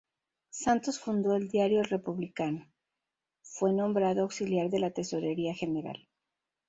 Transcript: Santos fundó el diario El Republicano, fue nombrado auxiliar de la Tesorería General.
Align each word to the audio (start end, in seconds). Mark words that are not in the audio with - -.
Santos 0.49 0.99
fundó 0.99 1.35
el 1.35 1.47
diario 1.47 1.77
El 1.79 1.85
Republicano, 1.85 2.71
fue 3.43 3.71
nombrado 3.71 4.23
auxiliar 4.23 4.71
de 4.71 4.79
la 4.79 4.89
Tesorería 4.89 5.53
General. 5.53 6.07